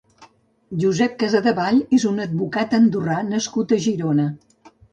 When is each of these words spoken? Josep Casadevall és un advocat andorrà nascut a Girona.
Josep 0.83 1.13
Casadevall 1.23 1.77
és 1.99 2.07
un 2.13 2.25
advocat 2.25 2.75
andorrà 2.81 3.21
nascut 3.29 3.77
a 3.79 3.83
Girona. 3.87 4.31